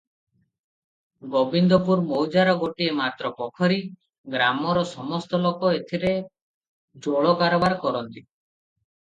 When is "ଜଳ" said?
7.09-7.37